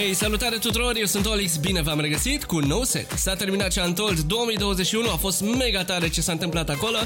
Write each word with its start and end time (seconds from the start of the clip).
Hei, 0.00 0.14
salutare 0.14 0.56
tuturor, 0.56 0.96
eu 0.96 1.04
sunt 1.04 1.26
Olix, 1.26 1.56
bine 1.56 1.82
v-am 1.82 2.00
regăsit 2.00 2.44
cu 2.44 2.56
un 2.56 2.64
nou 2.66 2.84
set. 2.84 3.10
S-a 3.10 3.34
terminat 3.34 3.70
ce 3.70 3.80
Untold 3.80 4.18
2021, 4.18 5.10
a 5.10 5.16
fost 5.16 5.40
mega 5.40 5.84
tare 5.84 6.08
ce 6.08 6.20
s-a 6.20 6.32
întâmplat 6.32 6.68
acolo 6.68 6.96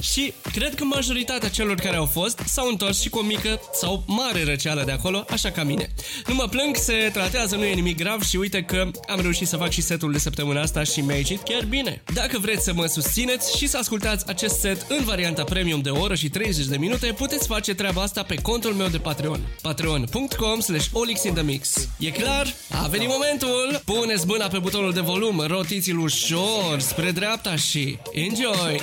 și 0.00 0.32
cred 0.52 0.74
că 0.74 0.84
majoritatea 0.84 1.48
celor 1.48 1.74
care 1.74 1.96
au 1.96 2.06
fost 2.06 2.42
s-au 2.46 2.68
întors 2.68 3.00
și 3.00 3.08
cu 3.08 3.18
o 3.18 3.22
mică 3.22 3.60
sau 3.72 4.04
mare 4.06 4.44
răceală 4.44 4.82
de 4.84 4.92
acolo, 4.92 5.24
așa 5.30 5.50
ca 5.50 5.62
mine. 5.62 5.88
Nu 6.26 6.34
mă 6.34 6.46
plâng, 6.50 6.76
se 6.76 7.10
tratează, 7.12 7.56
nu 7.56 7.64
e 7.64 7.74
nimic 7.74 7.96
grav 7.96 8.22
și 8.22 8.36
uite 8.36 8.62
că 8.62 8.90
am 9.08 9.20
reușit 9.20 9.48
să 9.48 9.56
fac 9.56 9.70
și 9.70 9.82
setul 9.82 10.12
de 10.12 10.18
săptămâna 10.18 10.60
asta 10.60 10.82
și 10.82 11.00
mi-a 11.00 11.16
ieșit 11.16 11.42
chiar 11.42 11.64
bine. 11.64 12.02
Dacă 12.14 12.38
vreți 12.38 12.64
să 12.64 12.72
mă 12.74 12.86
susțineți 12.86 13.56
și 13.56 13.66
să 13.66 13.76
ascultați 13.76 14.28
acest 14.28 14.58
set 14.58 14.86
în 14.88 15.04
varianta 15.04 15.44
premium 15.44 15.80
de 15.80 15.90
o 15.90 16.00
oră 16.00 16.14
și 16.14 16.28
30 16.28 16.66
de 16.66 16.76
minute, 16.76 17.06
puteți 17.06 17.46
face 17.46 17.74
treaba 17.74 18.02
asta 18.02 18.22
pe 18.22 18.34
contul 18.34 18.72
meu 18.72 18.88
de 18.88 18.98
Patreon. 18.98 19.40
patreon.com 19.62 20.60
slash 20.60 20.86
olixinthemix. 20.92 21.88
E 21.98 22.10
clar? 22.10 22.39
A 22.70 22.88
venit 22.88 23.08
momentul! 23.08 23.82
Puneți 23.84 24.26
mâna 24.26 24.46
pe 24.46 24.58
butonul 24.58 24.92
de 24.92 25.00
volum, 25.00 25.44
rotiți-l 25.46 25.98
ușor 25.98 26.78
spre 26.78 27.10
dreapta 27.10 27.56
și 27.56 27.98
enjoy! 28.12 28.80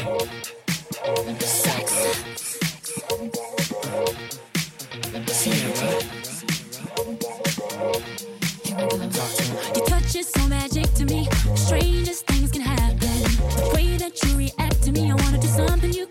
Your 9.75 9.86
touch 9.86 10.15
is 10.15 10.27
so 10.36 10.48
magic 10.48 10.94
to 10.98 11.03
me. 11.06 11.27
Strangest 11.56 12.25
things 12.25 12.51
can 12.51 12.62
happen. 12.62 13.21
The 13.56 13.71
way 13.74 13.98
that 13.98 14.13
you 14.24 14.38
react 14.38 14.83
to 14.86 14.92
me, 14.92 15.12
I 15.12 15.15
wanna 15.21 15.39
do 15.39 15.48
something 15.48 15.94
you 15.94 16.07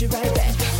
you 0.00 0.08
right 0.08 0.34
back. 0.34 0.79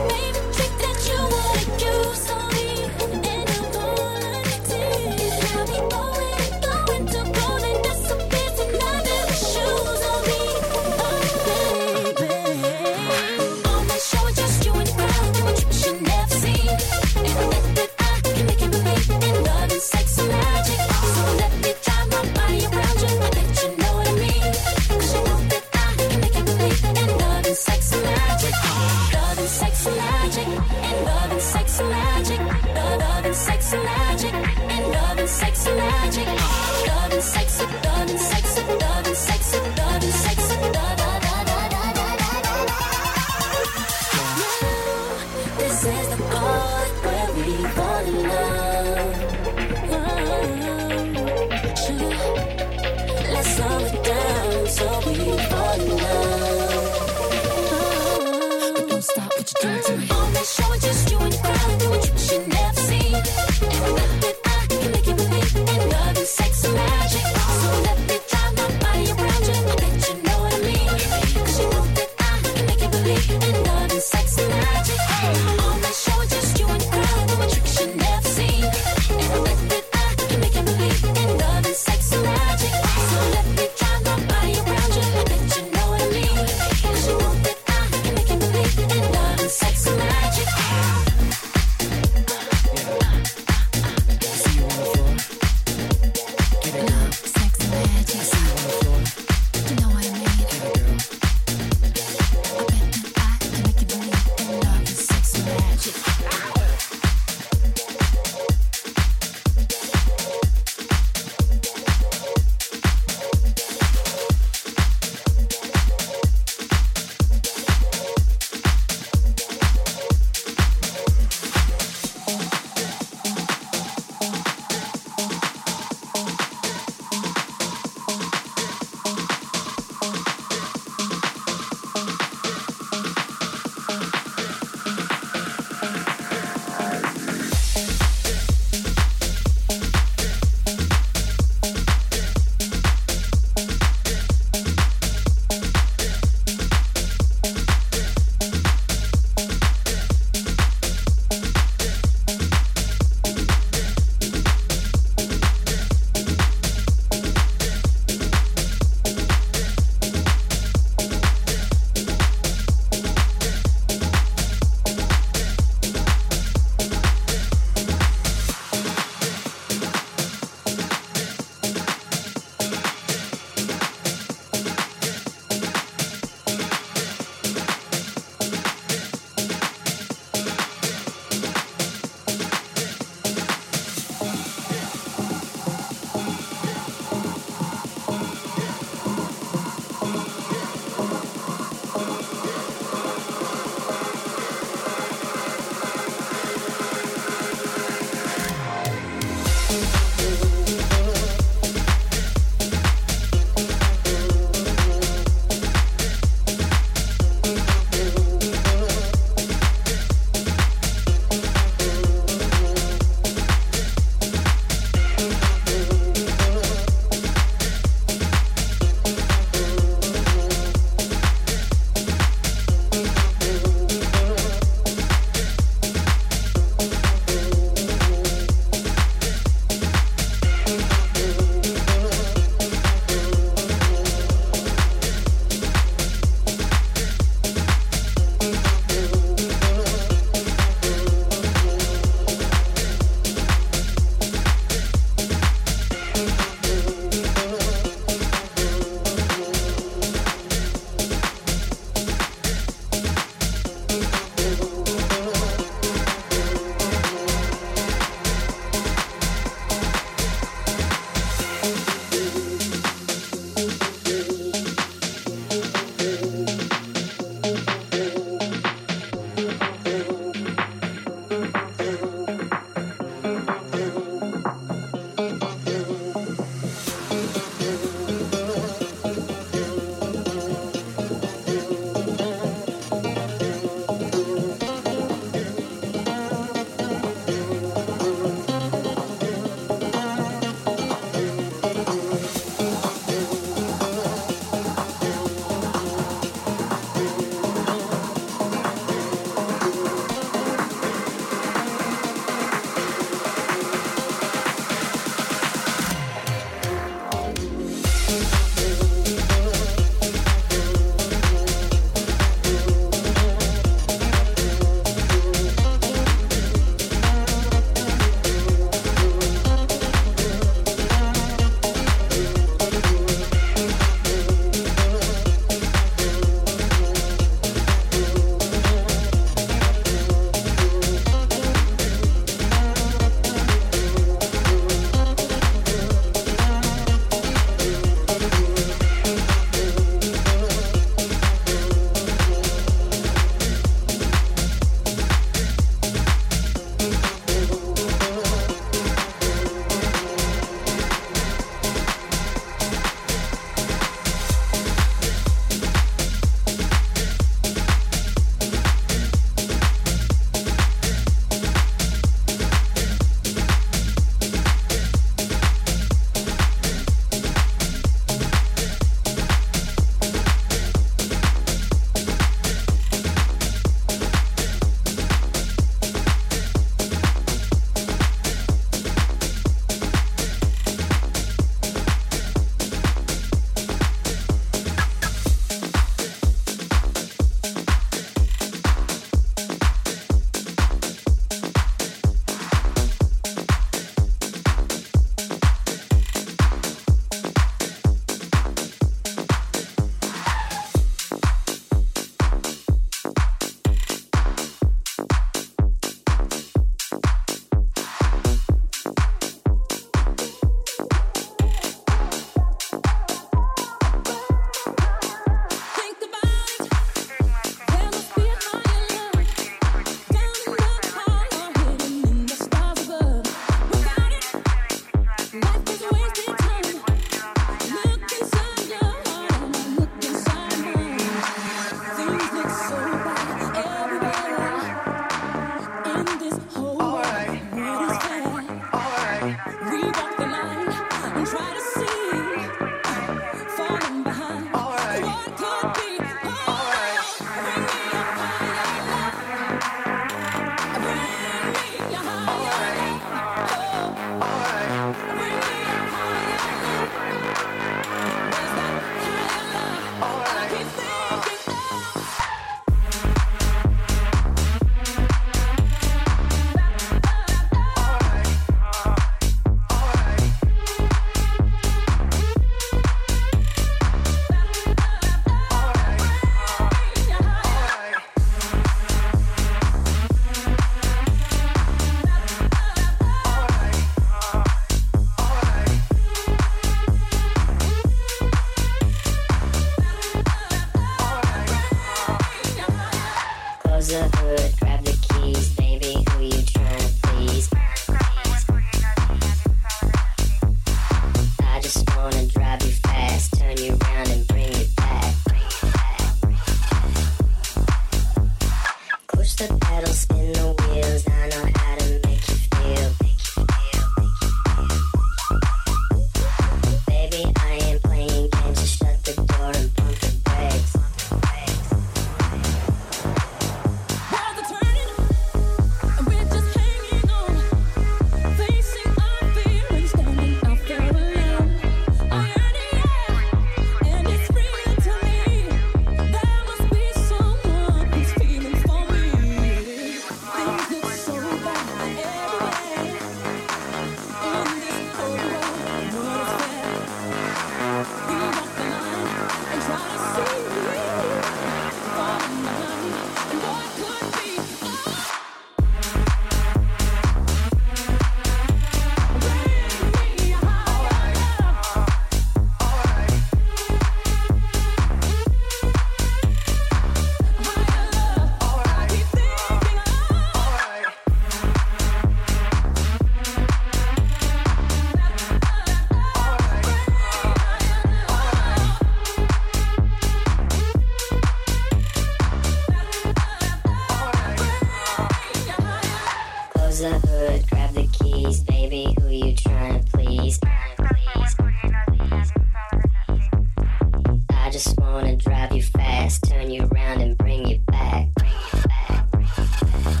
just 594.64 594.80
wanna 594.80 595.14
drive 595.16 595.52
you 595.52 595.62
fast, 595.62 596.24
turn 596.24 596.50
you 596.50 596.66
around 596.72 597.02
and 597.02 597.18
bring 597.18 597.46
you 597.46 597.58
back. 597.66 598.08
Bring 598.14 598.30
you 598.30 598.62
back, 598.66 599.10
bring 599.10 599.26
you 599.26 599.44
back. 599.44 600.00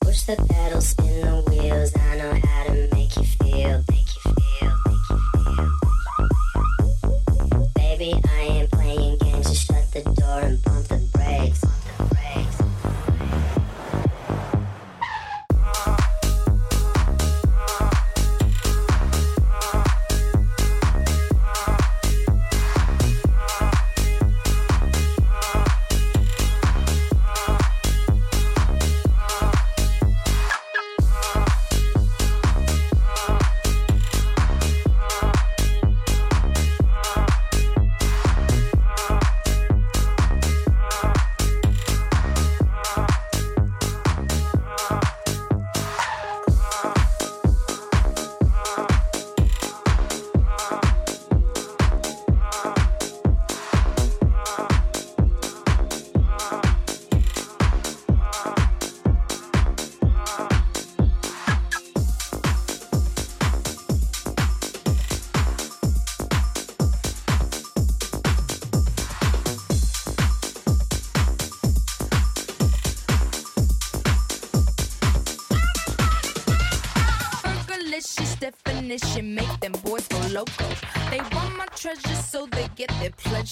Push 0.00 0.22
the 0.22 0.36
pedals, 0.48 0.88
spin 0.88 1.20
the 1.22 1.50
wheels. 1.50 1.92
I 1.96 2.16
know 2.18 2.41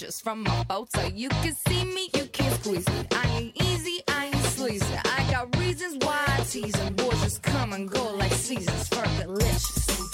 From 0.00 0.46
from 0.46 0.66
boat, 0.66 0.90
so 0.92 1.06
you 1.14 1.28
can 1.28 1.54
see 1.68 1.84
me, 1.84 2.08
you 2.14 2.24
can 2.32 2.50
squeeze 2.62 2.88
me. 2.88 3.06
I 3.12 3.26
ain't 3.36 3.62
easy, 3.62 4.00
I 4.08 4.26
ain't 4.26 4.44
sleazy. 4.46 4.94
I 5.04 5.30
got 5.30 5.54
reasons 5.58 5.98
why 6.00 6.24
I 6.26 6.42
tease 6.44 6.72
them. 6.72 6.94
Boys 6.94 7.20
just 7.20 7.42
come 7.42 7.74
and 7.74 7.90
go 7.90 8.14
like 8.14 8.32
seasons, 8.32 8.88
fergalicious. 8.88 10.09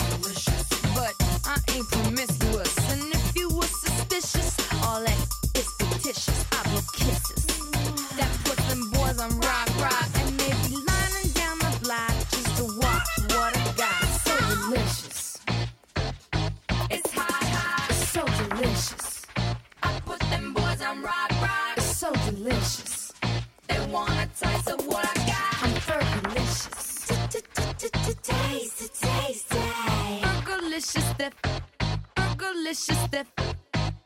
Burgerlicious 32.56 33.10
Def. 33.10 33.26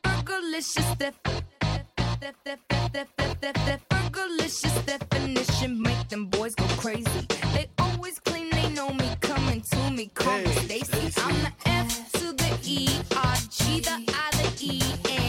Burgerlicious 0.02 0.98
Def. 0.98 1.14
Def, 2.20 2.34
def, 2.44 2.58
def, 2.68 2.92
def, 2.92 3.40
def, 3.40 3.54
def. 3.64 3.80
Burgerlicious 3.88 4.86
definition 4.86 5.80
make 5.80 6.08
them 6.08 6.26
boys 6.26 6.54
go 6.56 6.64
crazy. 6.76 7.26
They 7.54 7.70
always 7.78 8.18
claim 8.18 8.50
they 8.50 8.68
know 8.70 8.90
me, 8.90 9.08
coming 9.20 9.60
to 9.60 9.90
me, 9.92 10.10
call 10.14 10.38
me 10.38 10.50
Stacy. 10.50 11.12
I'm 11.22 11.36
the 11.42 11.52
F 11.66 12.12
to 12.12 12.32
the 12.32 12.58
E, 12.64 12.88
R 13.16 13.36
G, 13.50 13.80
the 13.80 14.04
I, 14.08 14.30
the 14.32 14.48
E, 14.60 14.82
and 15.10 15.19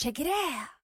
Check 0.00 0.18
it 0.18 0.26
out. 0.28 0.79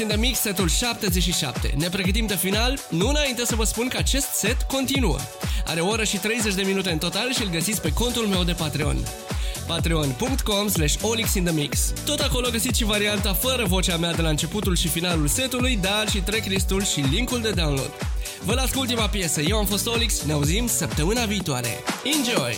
in 0.00 0.08
the 0.08 0.16
Mix, 0.16 0.38
setul 0.38 0.68
77. 0.68 1.74
Ne 1.76 1.88
pregătim 1.88 2.26
de 2.26 2.36
final, 2.36 2.78
nu 2.88 3.08
înainte 3.08 3.44
să 3.44 3.54
vă 3.54 3.64
spun 3.64 3.88
că 3.88 3.96
acest 3.96 4.26
set 4.32 4.62
continuă. 4.62 5.16
Are 5.66 5.80
o 5.80 5.88
oră 5.88 6.04
și 6.04 6.16
30 6.16 6.54
de 6.54 6.62
minute 6.62 6.90
în 6.90 6.98
total 6.98 7.32
și 7.32 7.42
îl 7.42 7.48
găsiți 7.48 7.80
pe 7.80 7.92
contul 7.92 8.26
meu 8.26 8.44
de 8.44 8.52
Patreon. 8.52 8.96
patreon.com 9.66 10.68
slash 10.68 10.94
olixinthemix 11.02 11.92
Tot 12.04 12.20
acolo 12.20 12.48
găsiți 12.50 12.78
și 12.78 12.84
varianta 12.84 13.32
fără 13.32 13.64
vocea 13.64 13.96
mea 13.96 14.12
de 14.12 14.22
la 14.22 14.28
începutul 14.28 14.76
și 14.76 14.88
finalul 14.88 15.28
setului, 15.28 15.78
dar 15.80 16.08
și 16.08 16.18
tracklistul 16.18 16.84
și 16.84 17.00
linkul 17.00 17.40
de 17.40 17.50
download. 17.50 17.92
Vă 18.44 18.54
las 18.54 18.70
cu 18.70 18.78
ultima 18.78 19.08
piesă, 19.08 19.40
eu 19.40 19.56
am 19.56 19.66
fost 19.66 19.86
Olix, 19.86 20.22
ne 20.22 20.32
auzim 20.32 20.66
săptămâna 20.66 21.24
viitoare. 21.24 21.78
Enjoy! 22.04 22.56